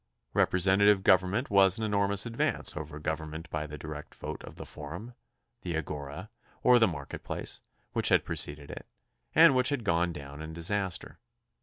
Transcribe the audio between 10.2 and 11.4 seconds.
in disaster.